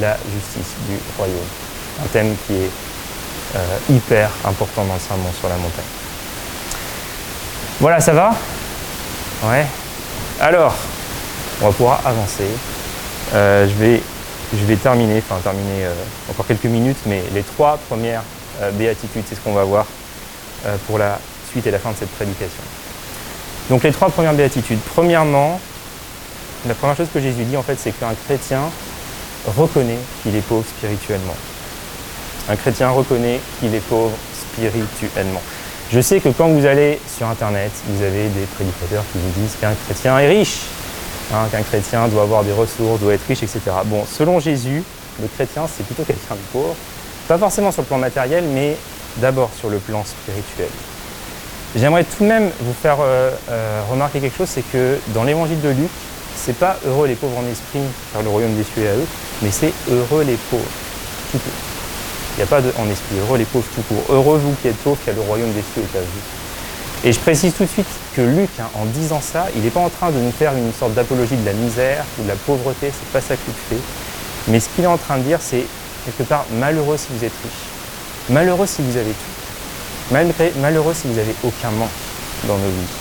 [0.00, 1.36] la justice du royaume.
[2.04, 2.70] Un thème qui est
[3.56, 5.84] euh, hyper important dans le sermon sur la montagne.
[7.80, 8.34] Voilà, ça va?
[9.44, 9.66] Ouais.
[10.40, 10.74] Alors,
[11.62, 12.48] on va pouvoir avancer.
[13.34, 14.02] Euh, je, vais,
[14.52, 15.94] je vais terminer, enfin terminer euh,
[16.30, 18.22] encore quelques minutes, mais les trois premières
[18.72, 19.84] béatitudes, c'est ce qu'on va voir
[20.86, 21.18] pour la
[21.50, 22.62] suite et la fin de cette prédication.
[23.68, 24.78] Donc les trois premières béatitudes.
[24.94, 25.60] Premièrement,
[26.66, 28.62] la première chose que Jésus dit en fait, c'est qu'un chrétien
[29.46, 31.36] reconnaît qu'il est pauvre spirituellement.
[32.48, 35.42] Un chrétien reconnaît qu'il est pauvre spirituellement.
[35.92, 39.56] Je sais que quand vous allez sur Internet, vous avez des prédicateurs qui vous disent
[39.60, 40.62] qu'un chrétien est riche,
[41.32, 43.60] hein, qu'un chrétien doit avoir des ressources, doit être riche, etc.
[43.84, 44.82] Bon, selon Jésus,
[45.20, 46.74] le chrétien, c'est plutôt quelqu'un de pauvre,
[47.28, 48.76] pas forcément sur le plan matériel, mais
[49.18, 50.68] d'abord sur le plan spirituel.
[51.76, 55.60] J'aimerais tout de même vous faire euh, euh, remarquer quelque chose, c'est que dans l'évangile
[55.60, 55.90] de Luc,
[56.36, 57.80] c'est pas heureux les pauvres en esprit,
[58.12, 59.06] car le royaume des cieux est à eux,
[59.42, 60.62] mais c'est heureux les pauvres,
[61.32, 61.52] tout court.
[62.34, 64.04] Il n'y a pas de en esprit, heureux les pauvres tout court.
[64.14, 67.08] Heureux vous qui êtes pauvres, car le royaume des cieux est à vous.
[67.08, 69.80] Et je précise tout de suite que Luc, hein, en disant ça, il n'est pas
[69.80, 72.90] en train de nous faire une sorte d'apologie de la misère ou de la pauvreté,
[72.92, 73.82] c'est pas ça qu'il fait.
[74.48, 75.64] Mais ce qu'il est en train de dire, c'est
[76.04, 80.60] quelque part malheureux si vous êtes riche, malheureux si vous avez tout.
[80.60, 81.88] malheureux si vous n'avez aucun manque
[82.46, 82.92] dans nos vies.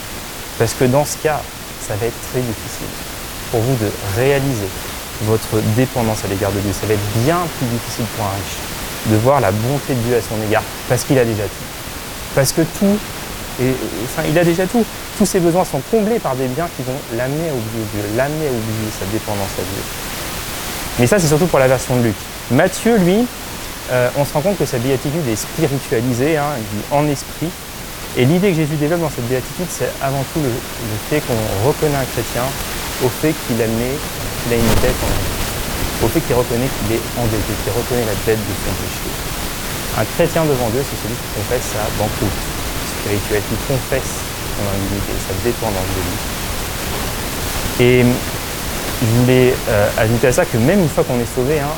[0.58, 1.42] Parce que dans ce cas,
[1.88, 3.15] ça va être très difficile
[3.52, 4.68] pour vous de réaliser
[5.24, 6.72] votre dépendance à l'égard de Dieu.
[6.74, 8.60] Ça va être bien plus difficile pour un riche
[9.12, 11.66] de voir la bonté de Dieu à son égard, parce qu'il a déjà tout.
[12.34, 12.98] Parce que tout,
[14.04, 14.84] enfin, il a déjà tout.
[15.18, 18.48] Tous ses besoins sont comblés par des biens qui vont l'amener à oublier Dieu, l'amener
[18.48, 19.84] à oublier sa dépendance à Dieu.
[21.00, 22.16] Mais ça, c'est surtout pour la version de Luc.
[22.52, 23.26] Matthieu, lui,
[23.92, 26.56] euh, on se rend compte que sa béatitude est spiritualisée, hein,
[26.92, 27.50] en esprit.
[28.18, 30.50] Et l'idée que Jésus développe dans cette béatitude, c'est avant tout le,
[31.10, 32.44] fait qu'on reconnaît un chrétien
[33.04, 35.36] au fait qu'il a, qu'il a une en
[36.04, 39.10] au fait qu'il reconnaît qu'il est endetté, qu'il reconnaît la dette de son péché.
[39.98, 42.40] Un chrétien devant Dieu, c'est celui qui confesse sa banqueroute
[43.00, 44.12] spirituelle, qui confesse
[44.60, 46.20] son indignité, sa dépendance de lui.
[47.80, 51.72] Et je voulais euh, ajouter à ça que même une fois qu'on est sauvé, hein,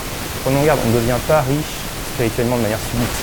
[0.43, 1.77] prenons garde, on ne devient pas riche
[2.15, 3.17] spirituellement de manière subite.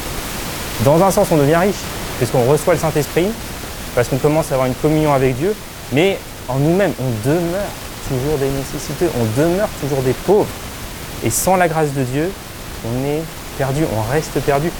[0.84, 1.82] Dans un sens, on devient riche,
[2.18, 3.28] puisqu'on reçoit le Saint-Esprit,
[3.94, 5.54] parce qu'on commence à avoir une communion avec Dieu,
[5.92, 7.70] mais en nous-mêmes, on demeure
[8.08, 10.48] toujours des nécessiteux, on demeure toujours des pauvres.
[11.24, 12.30] Et sans la grâce de Dieu,
[12.84, 13.22] on est
[13.56, 14.70] perdu, on reste perdu.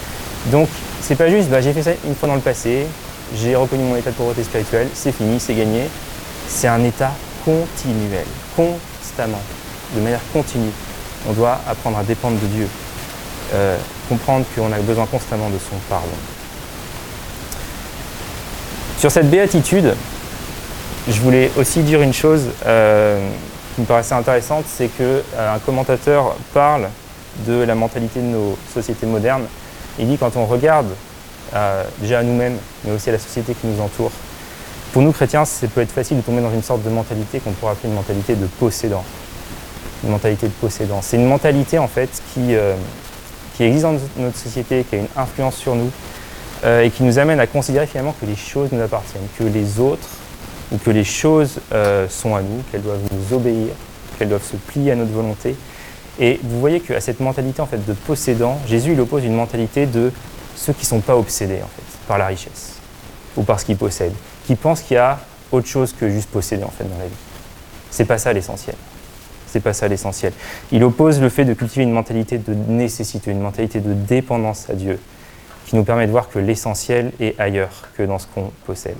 [0.47, 0.69] Donc,
[1.01, 2.87] c'est pas juste, bah, j'ai fait ça une fois dans le passé,
[3.35, 5.89] j'ai reconnu mon état de pauvreté spirituelle, c'est fini, c'est gagné.
[6.47, 7.13] C'est un état
[7.45, 9.41] continuel, constamment,
[9.95, 10.71] de manière continue.
[11.27, 12.69] On doit apprendre à dépendre de Dieu,
[13.55, 16.07] euh, comprendre qu'on a besoin constamment de son pardon.
[18.99, 19.95] Sur cette béatitude,
[21.09, 22.43] je voulais aussi dire une chose.
[22.67, 23.29] Euh,
[23.75, 26.89] qui me paraissait intéressante, c'est qu'un euh, commentateur parle
[27.45, 29.47] de la mentalité de nos sociétés modernes.
[29.99, 30.87] Il dit quand on regarde
[31.55, 34.13] euh, déjà à nous-mêmes, mais aussi à la société qui nous entoure,
[34.93, 37.51] pour nous chrétiens, ça peut être facile de tomber dans une sorte de mentalité qu'on
[37.51, 39.03] pourrait appeler une mentalité de possédant.
[40.05, 41.01] Une mentalité de possédant.
[41.03, 42.55] C'est une mentalité en fait qui,
[43.57, 45.91] qui existe dans notre société, qui a une influence sur nous
[46.65, 50.07] et qui nous amène à considérer finalement que les choses nous appartiennent, que les autres
[50.75, 53.69] ou que les choses euh, sont à nous, qu'elles doivent nous obéir,
[54.19, 55.55] qu'elles doivent se plier à notre volonté.
[56.19, 59.87] Et vous voyez qu'à cette mentalité en fait de possédant, Jésus il oppose une mentalité
[59.87, 60.13] de
[60.57, 62.75] ceux qui ne sont pas obsédés en fait par la richesse
[63.37, 64.15] ou par ce qu'ils possèdent,
[64.47, 65.21] qui pensent qu'il y a
[65.53, 67.15] autre chose que juste posséder en fait dans la vie.
[67.91, 68.77] C'est pas ça l'essentiel.
[69.47, 70.33] C'est pas ça l'essentiel.
[70.73, 74.75] Il oppose le fait de cultiver une mentalité de nécessité, une mentalité de dépendance à
[74.75, 74.99] Dieu,
[75.67, 78.97] qui nous permet de voir que l'essentiel est ailleurs que dans ce qu'on possède.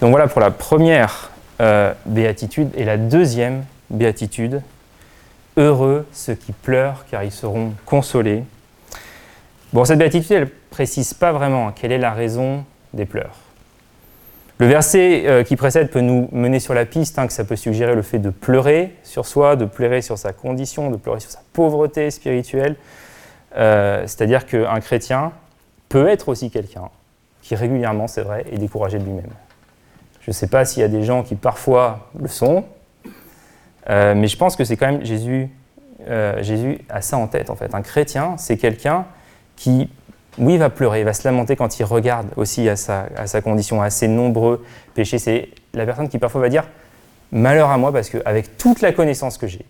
[0.00, 2.70] Donc voilà pour la première euh, béatitude.
[2.74, 4.62] Et la deuxième béatitude,
[5.56, 8.44] heureux ceux qui pleurent car ils seront consolés.
[9.72, 13.36] Bon, cette béatitude, elle ne précise pas vraiment quelle est la raison des pleurs.
[14.58, 17.56] Le verset euh, qui précède peut nous mener sur la piste, hein, que ça peut
[17.56, 21.30] suggérer le fait de pleurer sur soi, de pleurer sur sa condition, de pleurer sur
[21.30, 22.76] sa pauvreté spirituelle.
[23.56, 25.32] Euh, c'est-à-dire qu'un chrétien
[25.88, 26.88] peut être aussi quelqu'un
[27.42, 29.30] qui régulièrement, c'est vrai, est découragé de lui-même.
[30.20, 32.64] Je ne sais pas s'il y a des gens qui parfois le sont,
[33.88, 35.48] euh, mais je pense que c'est quand même Jésus.
[36.08, 37.74] Euh, Jésus a ça en tête en fait.
[37.74, 39.06] Un chrétien, c'est quelqu'un
[39.56, 39.90] qui,
[40.38, 43.82] oui, va pleurer, va se lamenter quand il regarde aussi à sa, à sa condition,
[43.82, 45.18] à ses nombreux péchés.
[45.18, 46.66] C'est la personne qui parfois va dire
[47.32, 49.64] malheur à moi parce qu'avec toute la connaissance que j'ai,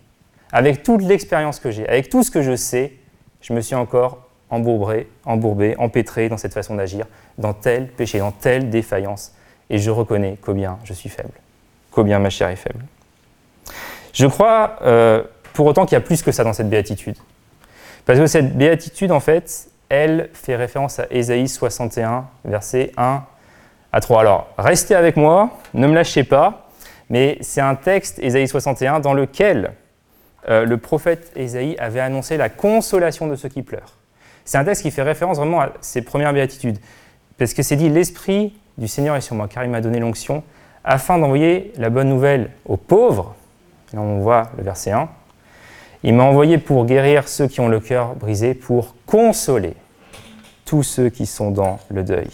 [0.51, 2.93] avec toute l'expérience que j'ai, avec tout ce que je sais,
[3.41, 7.05] je me suis encore embourbé, embourbé, empêtré dans cette façon d'agir,
[7.37, 9.33] dans tel péché, dans telle défaillance
[9.71, 11.31] et je reconnais combien je suis faible,
[11.91, 12.85] combien ma chair est faible.
[14.13, 17.15] Je crois euh, pour autant qu'il y a plus que ça dans cette béatitude.
[18.05, 23.23] Parce que cette béatitude, en fait, elle fait référence à Ésaïe 61, versets 1
[23.93, 24.19] à 3.
[24.19, 26.69] Alors, restez avec moi, ne me lâchez pas,
[27.09, 29.71] mais c'est un texte, Ésaïe 61, dans lequel
[30.49, 33.95] euh, le prophète Ésaïe avait annoncé la consolation de ceux qui pleurent.
[34.43, 36.79] C'est un texte qui fait référence vraiment à ses premières béatitudes.
[37.37, 40.43] Parce que c'est dit, l'Esprit du Seigneur est sur moi, car il m'a donné l'onction,
[40.83, 43.35] afin d'envoyer la bonne nouvelle aux pauvres.
[43.93, 45.09] Là, on voit le verset 1.
[46.03, 49.73] Il m'a envoyé pour guérir ceux qui ont le cœur brisé, pour consoler
[50.65, 52.29] tous ceux qui sont dans le deuil.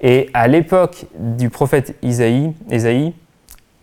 [0.00, 2.52] Et à l'époque du prophète Isaïe,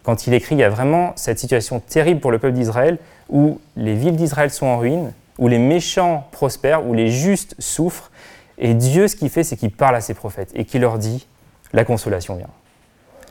[0.04, 3.60] quand il écrit, il y a vraiment cette situation terrible pour le peuple d'Israël, où
[3.76, 8.12] les villes d'Israël sont en ruine, où les méchants prospèrent, où les justes souffrent.
[8.58, 11.26] Et Dieu, ce qu'il fait, c'est qu'il parle à ses prophètes et qu'il leur dit
[11.74, 12.50] la consolation vient.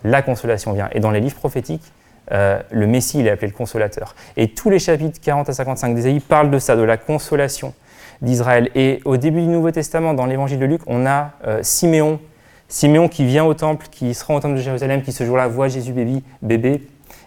[0.05, 0.88] La consolation vient.
[0.92, 1.92] Et dans les livres prophétiques,
[2.33, 4.14] euh, le Messie, il est appelé le consolateur.
[4.37, 7.74] Et tous les chapitres 40 à 55 d'Ésaïe parlent de ça, de la consolation
[8.20, 8.70] d'Israël.
[8.74, 12.20] Et au début du Nouveau Testament, dans l'évangile de Luc, on a euh, Siméon.
[12.68, 15.46] Siméon qui vient au temple, qui se rend au temple de Jérusalem, qui ce jour-là
[15.46, 16.83] voit Jésus bébé, bébé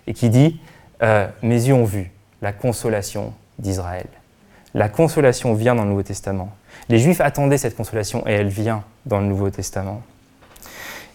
[0.08, 0.60] et qui dit
[1.04, 4.08] euh, Mes yeux ont vu la consolation d'Israël.
[4.74, 6.50] La consolation vient dans le Nouveau Testament.
[6.90, 10.02] Les Juifs attendaient cette consolation et elle vient dans le Nouveau Testament.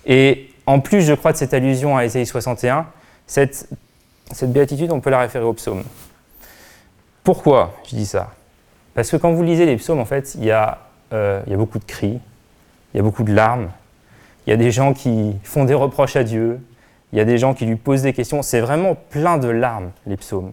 [0.07, 2.87] Et en plus, je crois, de cette allusion à Ésaïe 61,
[3.27, 3.67] cette,
[4.43, 5.83] béatitude, on peut la référer au psaume.
[7.25, 8.31] Pourquoi je dis ça?
[8.95, 10.51] Parce que quand vous lisez les psaumes, en fait, il
[11.13, 12.19] euh, il y a beaucoup de cris,
[12.93, 13.71] il y a beaucoup de larmes,
[14.47, 16.61] il y a des gens qui font des reproches à Dieu,
[17.13, 18.43] il y a des gens qui lui posent des questions.
[18.43, 20.53] C'est vraiment plein de larmes, les psaumes.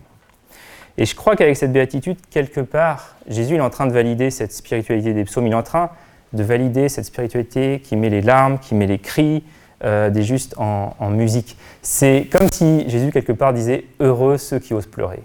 [0.97, 4.51] Et je crois qu'avec cette béatitude, quelque part, Jésus est en train de valider cette
[4.51, 5.45] spiritualité des psaumes.
[5.45, 5.91] Il est en train
[6.33, 9.43] de valider cette spiritualité qui met les larmes, qui met les cris
[9.83, 11.57] euh, des justes en, en musique.
[11.81, 15.21] C'est comme si Jésus, quelque part, disait Heureux ceux qui osent pleurer.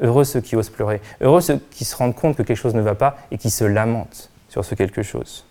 [0.00, 1.00] Heureux ceux qui osent pleurer.
[1.20, 3.64] Heureux ceux qui se rendent compte que quelque chose ne va pas et qui se
[3.64, 5.44] lamentent sur ce quelque chose.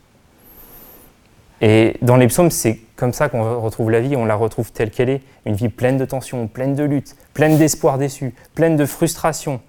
[1.62, 4.90] Et dans les psaumes, c'est comme ça qu'on retrouve la vie, on la retrouve telle
[4.90, 8.86] qu'elle est, une vie pleine de tensions, pleine de luttes, pleine d'espoir déçu, pleine de
[8.86, 9.62] frustration,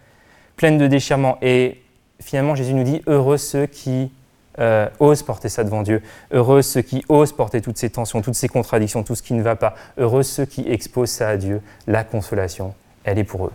[0.57, 1.37] pleine de déchirement.
[1.43, 1.83] Et
[2.19, 4.11] finalement, Jésus nous dit, heureux ceux qui
[4.59, 4.89] euh,
[5.27, 9.03] porter ça devant Dieu, heureux ceux qui osent porter toutes ces tensions, toutes ces contradictions,
[9.03, 12.75] tout ce qui ne va pas, heureux ceux qui exposent ça à Dieu, la consolation,
[13.05, 13.53] elle est pour eux,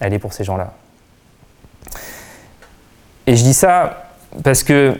[0.00, 0.74] elle est pour ces gens-là.
[3.26, 4.10] Et je dis ça
[4.42, 4.96] parce que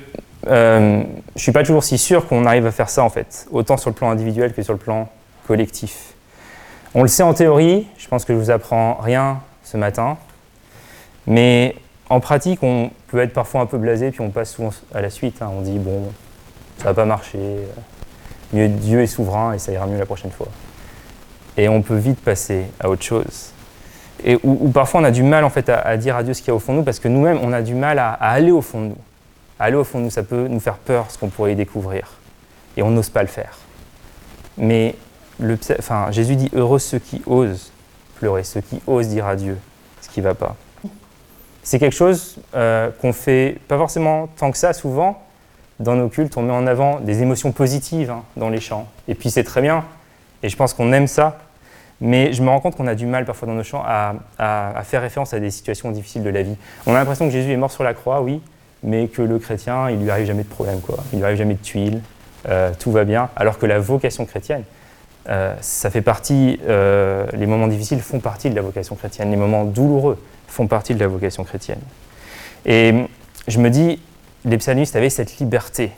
[0.47, 3.47] euh, je ne suis pas toujours si sûr qu'on arrive à faire ça en fait,
[3.51, 5.09] autant sur le plan individuel que sur le plan
[5.47, 6.15] collectif.
[6.95, 10.17] On le sait en théorie, je pense que je vous apprends rien ce matin,
[11.27, 11.77] mais
[12.11, 15.09] en pratique, on peut être parfois un peu blasé, puis on passe souvent à la
[15.09, 15.41] suite.
[15.41, 15.51] Hein.
[15.57, 16.03] On dit, bon,
[16.79, 17.39] ça va pas marcher,
[18.53, 20.49] Dieu est souverain et ça ira mieux la prochaine fois.
[21.57, 23.53] Et on peut vite passer à autre chose.
[24.25, 26.49] Et ou, parfois on a du mal en fait à, dire à Dieu ce qu'il
[26.49, 28.51] y a au fond de nous, parce que nous-mêmes, on a du mal à aller
[28.51, 28.97] au fond de nous
[29.61, 32.09] aller au fond de nous, ça peut nous faire peur ce qu'on pourrait y découvrir.
[32.77, 33.59] Et on n'ose pas le faire.
[34.57, 34.97] Mais
[36.11, 37.71] Jésus dit heureux ceux qui osent
[38.17, 39.59] pleurer, ceux qui osent dire à Dieu
[40.01, 40.57] ce qui ne va pas.
[41.63, 45.23] C'est quelque chose euh, qu'on fait pas forcément tant que ça souvent.
[45.79, 48.87] Dans nos cultes, on met en avant des émotions positives hein, dans les chants.
[49.09, 49.85] Et puis c'est très bien.
[50.43, 51.39] Et je pense qu'on aime ça.
[52.01, 54.15] Mais je me rends compte qu'on a du mal parfois dans nos chants à,
[54.85, 56.57] faire référence à des situations difficiles de la vie.
[56.87, 58.41] On a l'impression que Jésus est mort sur la croix, oui,
[58.83, 60.97] mais que le chrétien, il lui arrive jamais de problème, quoi.
[61.13, 62.01] Il lui arrive jamais de tuiles,
[62.49, 63.29] euh, tout va bien.
[63.37, 64.65] Alors que la vocation chrétienne,
[65.29, 69.37] euh, ça fait partie, euh, les moments difficiles font partie de la vocation chrétienne, les
[69.37, 70.19] moments douloureux
[70.51, 71.81] font partie de la vocation chrétienne.
[72.67, 72.93] Et
[73.49, 74.01] je me dis,
[74.45, 75.93] les psalmistes avaient cette liberté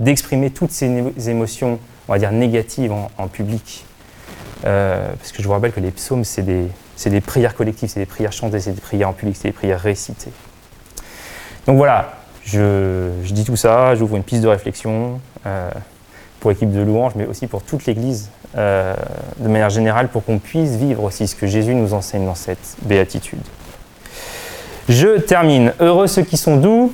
[0.00, 3.84] d'exprimer toutes ces émotions, on va dire négatives en, public.
[4.62, 6.68] parce que je vous rappelle que les psaumes, c'est des,
[7.06, 9.80] des prières collectives, c'est des prières chantées, c'est des prières en public, c'est des prières
[9.80, 10.32] récitées.
[11.66, 15.70] Donc voilà, je, dis tout ça, j'ouvre une piste de réflexion euh,
[16.40, 18.94] pour l'équipe de louange, mais aussi pour toute l'Église euh,
[19.38, 22.76] de manière générale, pour qu'on puisse vivre aussi ce que Jésus nous enseigne dans cette
[22.82, 23.40] béatitude.
[24.88, 25.72] Je termine.
[25.80, 26.92] Heureux ceux qui sont doux,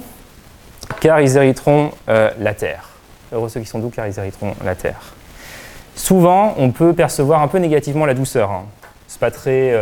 [1.00, 2.88] car ils hériteront euh, la terre.
[3.33, 5.14] Heureux ceux qui sont doux, car ils hériteront la terre.
[5.94, 8.50] Souvent, on peut percevoir un peu négativement la douceur.
[8.50, 8.64] Hein.
[9.07, 9.74] C'est pas très.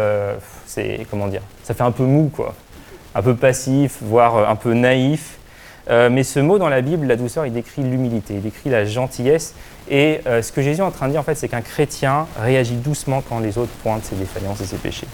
[0.66, 1.06] c'est.
[1.10, 2.54] Comment dire Ça fait un peu mou, quoi
[3.14, 5.38] un peu passif, voire euh, un peu naïf.
[5.90, 8.84] Euh, mais ce mot dans la Bible, la douceur, il décrit l'humilité, il décrit la
[8.84, 9.54] gentillesse.
[9.90, 12.26] Et euh, ce que Jésus est en train de dire, en fait, c'est qu'un chrétien
[12.38, 15.06] réagit doucement quand les autres pointent ses défaillances et ses péchés.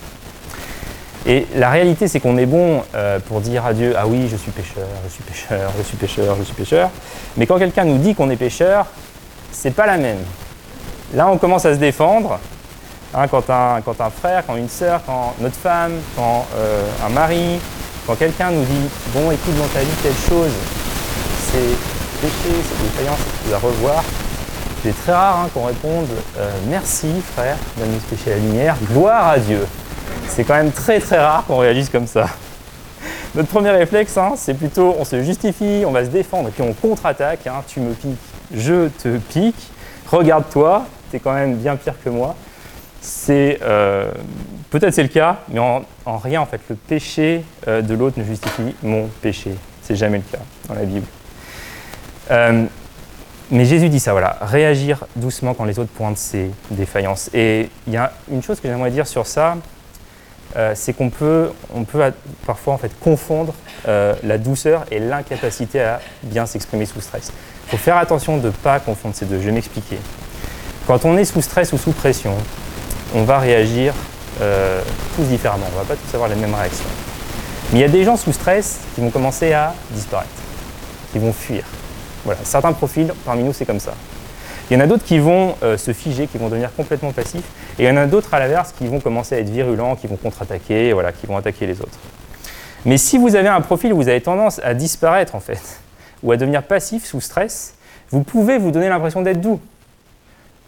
[1.26, 2.82] Et la réalité, c'est qu'on est bon
[3.28, 6.36] pour dire à Dieu Ah oui, je suis pécheur, je suis pécheur, je suis pécheur,
[6.38, 6.90] je suis pécheur.
[7.36, 8.86] Mais quand quelqu'un nous dit qu'on est pécheur,
[9.50, 10.18] c'est pas la même.
[11.14, 12.38] Là, on commence à se défendre.
[13.14, 16.46] Hein, quand, un, frère, quand une sœur, quand notre femme, quand
[17.04, 17.58] un mari,
[18.06, 20.50] quand quelqu'un nous dit Bon, écoute, dans ta vie, telle chose,
[21.50, 22.34] c'est péché,
[22.68, 24.04] c'est défaillance, tu dois revoir,
[24.82, 26.08] c'est très rare hein, qu'on réponde
[26.38, 29.66] euh, Merci, frère, de nous péché la lumière, gloire à Dieu.
[30.28, 32.26] C'est quand même très très rare qu'on réagisse comme ça.
[33.34, 36.62] Notre premier réflexe, hein, c'est plutôt on se justifie, on va se défendre, et puis
[36.62, 37.46] on contre-attaque.
[37.46, 38.18] Hein, tu me piques,
[38.54, 39.70] je te pique.
[40.06, 42.36] Regarde-toi, tu es quand même bien pire que moi.
[43.00, 44.10] C'est euh,
[44.74, 45.84] Peut-être c'est le cas, mais en,
[46.18, 49.54] rien, en fait, le péché euh, de l'autre ne justifie mon péché.
[49.82, 51.06] C'est jamais le cas dans la Bible.
[52.32, 52.64] Euh,
[53.52, 57.30] mais Jésus dit ça, voilà, réagir doucement quand les autres pointent ses défaillances.
[57.34, 59.56] Et il y a une chose que j'aimerais dire sur ça,
[60.74, 62.00] c'est qu'on peut, on peut
[62.46, 63.54] parfois en fait confondre
[63.86, 67.32] la douceur et l'incapacité à bien s'exprimer sous stress.
[67.66, 69.40] Il faut faire attention de ne pas confondre ces deux.
[69.40, 69.98] Je vais m'expliquer.
[70.86, 72.34] Quand on est sous stress ou sous pression,
[73.14, 73.94] on va réagir
[74.42, 74.82] euh,
[75.16, 75.64] tous différemment.
[75.70, 76.84] On ne va pas tous avoir les mêmes réactions.
[77.72, 80.28] Mais il y a des gens sous stress qui vont commencer à disparaître,
[81.12, 81.64] qui vont fuir.
[82.24, 83.94] Voilà, certains profils parmi nous, c'est comme ça.
[84.70, 87.44] Il y en a d'autres qui vont euh, se figer, qui vont devenir complètement passifs,
[87.78, 90.06] et il y en a d'autres à l'inverse qui vont commencer à être virulents, qui
[90.06, 91.98] vont contre-attaquer, voilà, qui vont attaquer les autres.
[92.86, 95.80] Mais si vous avez un profil où vous avez tendance à disparaître en fait,
[96.22, 97.74] ou à devenir passif sous stress,
[98.10, 99.60] vous pouvez vous donner l'impression d'être doux.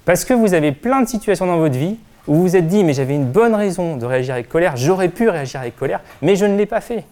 [0.05, 2.85] Parce que vous avez plein de situations dans votre vie où vous vous êtes dit,
[2.85, 6.37] mais j'avais une bonne raison de réagir avec colère, j'aurais pu réagir avec colère, mais
[6.37, 7.05] je ne l'ai pas fait.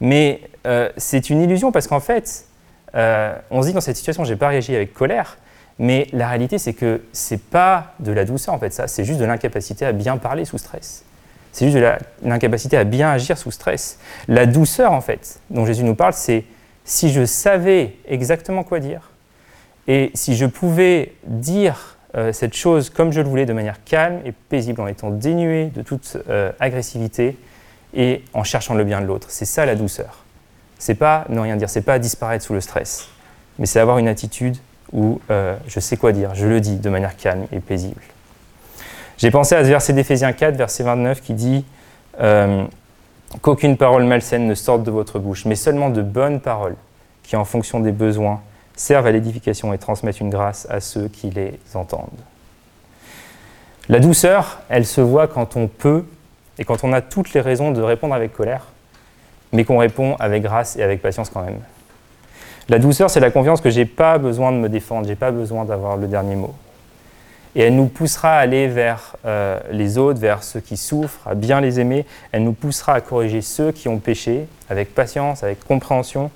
[0.00, 2.46] Mais euh, c'est une illusion parce qu'en fait,
[2.94, 5.38] euh, on se dit dans cette situation, je n'ai pas réagi avec colère,
[5.78, 9.04] mais la réalité, c'est que ce n'est pas de la douceur en fait, ça, c'est
[9.04, 11.04] juste de l'incapacité à bien parler sous stress.
[11.52, 11.92] C'est juste de
[12.24, 13.98] l'incapacité à bien agir sous stress.
[14.26, 16.44] La douceur, en fait, dont Jésus nous parle, c'est
[16.84, 19.10] si je savais exactement quoi dire,
[19.86, 24.20] et si je pouvais dire euh, cette chose comme je le voulais, de manière calme
[24.24, 27.36] et paisible, en étant dénué de toute euh, agressivité
[27.94, 29.28] et en cherchant le bien de l'autre.
[29.30, 30.24] C'est ça la douceur.
[30.78, 33.08] C'est pas ne rien dire, c'est pas disparaître sous le stress,
[33.58, 34.56] mais c'est avoir une attitude
[34.92, 38.02] où euh, je sais quoi dire, je le dis de manière calme et paisible.
[39.18, 41.64] J'ai pensé à ce verset d'Éphésiens 4, verset 29, qui dit
[43.40, 46.76] qu'aucune parole malsaine ne sorte de votre bouche, mais seulement de bonnes paroles
[47.22, 48.40] qui, en fonction des besoins,
[48.74, 52.08] servent à l'édification et transmettent une grâce à ceux qui les entendent.
[53.88, 56.04] La douceur, elle se voit quand on peut
[56.58, 58.66] et quand on a toutes les raisons de répondre avec colère,
[59.52, 61.60] mais qu'on répond avec grâce et avec patience quand même.
[62.68, 65.64] La douceur, c'est la confiance que j'ai pas besoin de me défendre, j'ai pas besoin
[65.64, 66.54] d'avoir le dernier mot.
[67.54, 71.34] Et elle nous poussera à aller vers euh, les autres, vers ceux qui souffrent, à
[71.34, 72.06] bien les aimer.
[72.30, 76.30] Elle nous poussera à corriger ceux qui ont péché avec patience, avec compréhension,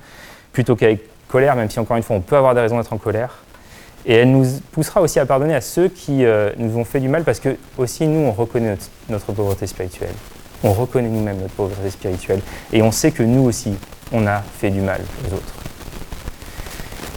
[0.52, 2.98] plutôt qu'avec colère, même si encore une fois on peut avoir des raisons d'être en
[2.98, 3.38] colère.
[4.04, 7.08] Et elle nous poussera aussi à pardonner à ceux qui euh, nous ont fait du
[7.08, 8.76] mal, parce que aussi nous, on reconnaît
[9.08, 10.14] notre, pauvreté spirituelle.
[10.62, 12.40] On reconnaît nous-mêmes notre pauvreté spirituelle.
[12.72, 13.74] Et on sait que nous aussi,
[14.12, 15.54] on a fait du mal aux autres.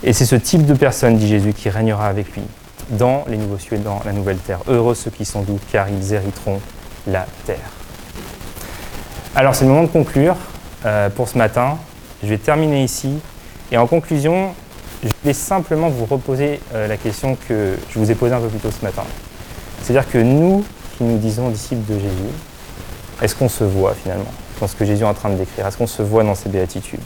[0.03, 2.43] Et c'est ce type de personne, dit Jésus, qui régnera avec lui
[2.91, 4.59] dans les nouveaux cieux et dans la nouvelle terre.
[4.67, 6.59] Heureux ceux qui sont doux, car ils hériteront
[7.07, 7.57] la terre.
[9.35, 10.35] Alors c'est le moment de conclure
[10.85, 11.77] euh, pour ce matin.
[12.23, 13.19] Je vais terminer ici
[13.71, 14.53] et en conclusion,
[15.03, 18.47] je vais simplement vous reposer euh, la question que je vous ai posée un peu
[18.47, 19.03] plus tôt ce matin.
[19.81, 20.63] C'est-à-dire que nous,
[20.97, 22.33] qui nous disons disciples de Jésus,
[23.21, 24.31] est-ce qu'on se voit finalement?
[24.59, 26.49] Dans ce que Jésus est en train de décrire Est-ce qu'on se voit dans ses
[26.49, 26.99] béatitudes?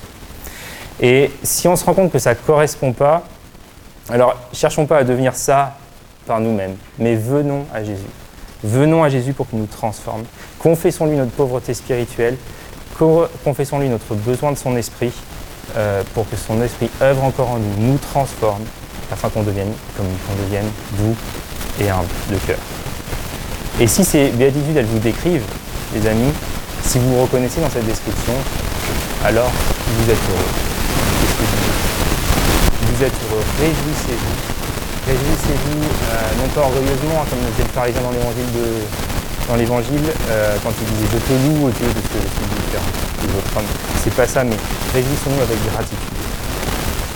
[1.01, 3.23] Et si on se rend compte que ça ne correspond pas,
[4.09, 5.77] alors cherchons pas à devenir ça
[6.25, 8.03] par nous-mêmes, mais venons à Jésus.
[8.63, 10.23] Venons à Jésus pour qu'il nous transforme.
[10.59, 12.37] Confessons-lui notre pauvreté spirituelle,
[13.43, 15.11] confessons-lui notre besoin de son esprit
[15.75, 18.63] euh, pour que son esprit œuvre encore en nous, nous transforme,
[19.11, 21.15] afin qu'on devienne, comme qu'on devienne doux
[21.81, 22.59] et humble de cœur.
[23.79, 25.45] Et si ces béatitudes, elles vous décrivent,
[25.93, 26.31] les amis,
[26.83, 28.33] si vous vous reconnaissez dans cette description,
[29.25, 29.51] alors
[29.87, 30.72] vous êtes heureux.
[32.93, 34.37] Vous êtes heureux, réjouissez-vous.
[35.09, 40.85] Réjouissez-vous, euh, non pas orgueilleusement, comme le disait le pharisien dans l'évangile euh, quand il
[40.93, 43.03] disait Je te loue, Dieu, de ce que je suis différent
[44.03, 44.57] c'est pas ça, mais
[44.93, 45.97] réjouissons-nous avec gratitude.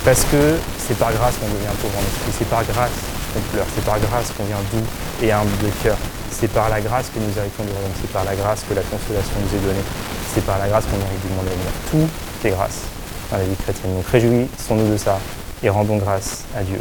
[0.06, 2.98] Parce que c'est par grâce qu'on devient pauvre en esprit, c'est par grâce
[3.34, 4.88] qu'on pleure, c'est par grâce qu'on devient doux
[5.22, 5.98] et humble de cœur.
[6.32, 8.82] C'est par la grâce que nous arrêtons du royaume, c'est par la grâce que la
[8.82, 9.86] consolation nous est donnée,
[10.34, 11.72] c'est par la grâce qu'on arrive du monde venir.
[11.92, 12.88] Tout est grâce
[13.32, 13.96] dans la vie chrétienne.
[13.96, 15.20] Donc réjouissons-nous de ça
[15.64, 16.80] et rendons grâce à Dieu.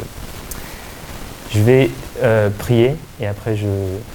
[1.51, 1.89] Je vais
[2.21, 3.67] euh, prier et après je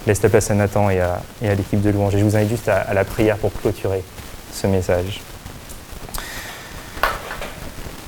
[0.07, 2.15] laisse la place à Nathan et à, l'équipe de louange.
[2.15, 4.03] Et je vous invite juste à la prière pour clôturer
[4.53, 5.21] ce message.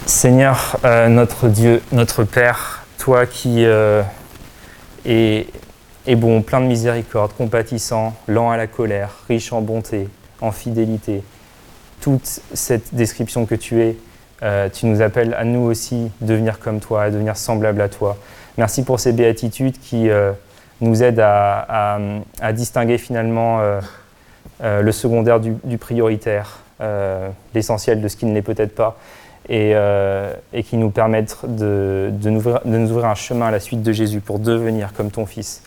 [0.06, 4.02] Seigneur, euh, notre Dieu, notre Père, toi qui euh,
[5.06, 5.46] es,
[6.14, 10.08] bon, plein de miséricorde, compatissant, lent à la colère, riche en bonté,
[10.42, 11.22] en fidélité,
[12.02, 13.96] toute cette description que tu es,
[14.42, 18.16] euh, tu nous appelles à nous aussi devenir comme toi, à devenir semblable à toi.
[18.58, 20.08] Merci pour ces béatitudes qui
[20.80, 21.98] nous aident à
[22.52, 23.60] distinguer finalement
[24.62, 28.96] euh, le secondaire du, prioritaire, euh, l'essentiel de ce qui ne l'est peut-être pas,
[29.48, 30.32] et, euh,
[30.64, 34.92] qui nous permettent de, nous ouvrir, un chemin à la suite de Jésus pour devenir
[34.92, 35.62] comme ton Fils.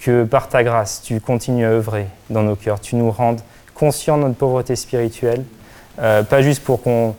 [0.00, 3.40] Que par ta grâce, tu continues à œuvrer dans nos cœurs, tu nous rendes
[3.74, 5.44] conscients de notre pauvreté spirituelle,
[5.96, 7.14] pas juste pour qu'on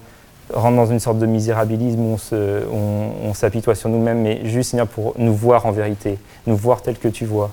[0.53, 5.13] rentre dans une sorte de misérabilisme où on s'apitoie sur nous-mêmes, mais juste, Seigneur, pour
[5.17, 7.51] nous voir en vérité, nous voir tel que tu vois,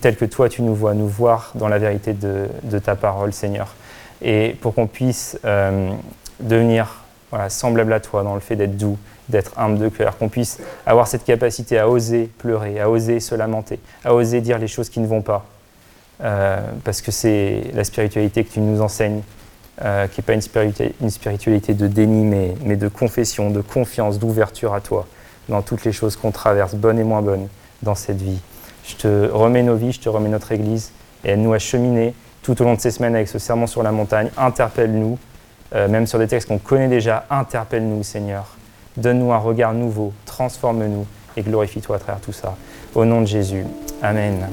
[0.00, 3.74] tel que toi tu nous vois, nous voir dans la vérité de, ta parole, Seigneur.
[4.22, 5.90] Et pour qu'on puisse euh,
[6.40, 7.04] devenir
[7.48, 11.06] semblable à toi dans le fait d'être doux, d'être humble de cœur, qu'on puisse avoir
[11.06, 15.00] cette capacité à oser pleurer, à oser se lamenter, à oser dire les choses qui
[15.00, 15.44] ne vont pas.
[16.22, 19.20] Euh, parce que c'est la spiritualité que tu nous enseignes,
[19.82, 24.74] euh, qui n'est pas une spiritualité, de déni, mais, mais de confession, de confiance, d'ouverture
[24.74, 25.06] à toi,
[25.48, 27.48] dans toutes les choses qu'on traverse, bonnes et moins bonnes,
[27.82, 28.40] dans cette vie.
[28.86, 30.92] Je te remets nos vies, je te remets notre Église,
[31.24, 33.82] et elle nous a cheminé tout au long de ces semaines avec ce serment sur
[33.82, 34.30] la montagne.
[34.36, 35.18] Interpelle-nous
[35.74, 38.46] euh, même sur des textes qu'on connaît déjà, interpelle-nous, Seigneur.
[38.96, 41.06] Donne-nous un regard nouveau, transforme-nous
[41.36, 42.56] et glorifie-toi à travers tout ça.
[42.94, 43.64] Au nom de Jésus.
[44.02, 44.48] Amen.